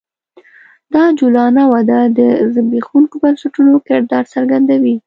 دا 0.91 1.01
عجولانه 1.09 1.63
وده 1.73 1.99
د 2.17 2.19
زبېښونکو 2.53 3.15
بنسټونو 3.23 3.73
کردار 3.87 4.23
څرګندوي 4.33 4.95